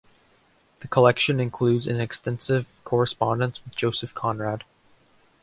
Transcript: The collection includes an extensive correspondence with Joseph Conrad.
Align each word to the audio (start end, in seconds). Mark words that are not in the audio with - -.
The 0.79 0.87
collection 0.87 1.39
includes 1.39 1.85
an 1.85 1.99
extensive 2.01 2.71
correspondence 2.83 3.63
with 3.63 3.75
Joseph 3.75 4.15
Conrad. 4.15 4.63